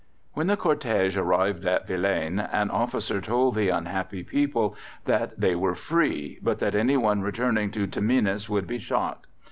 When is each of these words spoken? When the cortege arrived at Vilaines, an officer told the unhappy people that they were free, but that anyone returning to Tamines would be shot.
When 0.33 0.47
the 0.47 0.57
cortege 0.57 1.15
arrived 1.15 1.63
at 1.63 1.85
Vilaines, 1.87 2.49
an 2.51 2.71
officer 2.71 3.21
told 3.21 3.53
the 3.53 3.69
unhappy 3.69 4.23
people 4.23 4.75
that 5.05 5.39
they 5.39 5.53
were 5.53 5.75
free, 5.75 6.39
but 6.41 6.57
that 6.57 6.73
anyone 6.73 7.21
returning 7.21 7.69
to 7.69 7.85
Tamines 7.85 8.49
would 8.49 8.65
be 8.65 8.79
shot. 8.79 9.27